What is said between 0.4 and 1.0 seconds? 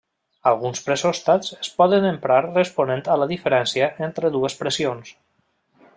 Alguns